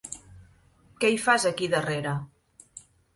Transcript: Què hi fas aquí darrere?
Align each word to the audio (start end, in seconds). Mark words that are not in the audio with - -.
Què 1.03 1.11
hi 1.15 1.19
fas 1.25 1.45
aquí 1.49 1.67
darrere? 1.73 2.15